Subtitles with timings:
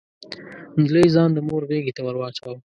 [0.79, 2.57] نجلۍ ځان د مور غيږې ته ور واچاوه.